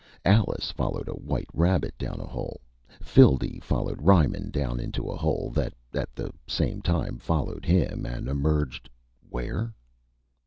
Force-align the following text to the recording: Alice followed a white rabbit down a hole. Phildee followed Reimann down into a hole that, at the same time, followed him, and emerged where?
Alice 0.25 0.71
followed 0.71 1.07
a 1.07 1.11
white 1.21 1.45
rabbit 1.53 1.95
down 1.99 2.19
a 2.19 2.25
hole. 2.25 2.59
Phildee 3.03 3.59
followed 3.61 4.01
Reimann 4.01 4.49
down 4.51 4.79
into 4.79 5.07
a 5.07 5.15
hole 5.15 5.51
that, 5.53 5.73
at 5.93 6.15
the 6.15 6.31
same 6.47 6.81
time, 6.81 7.19
followed 7.19 7.65
him, 7.65 8.07
and 8.07 8.27
emerged 8.27 8.89
where? 9.29 9.75